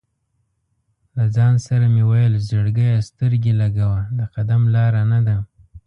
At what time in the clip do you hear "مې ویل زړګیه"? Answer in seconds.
1.93-3.05